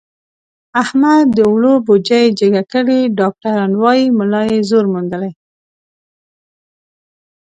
[0.81, 5.31] احمد د اوړو بوجۍ جګه کړې، ډاکټران وایي ملا یې زور موندلی.